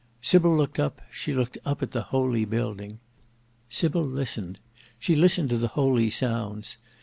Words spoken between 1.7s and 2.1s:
at the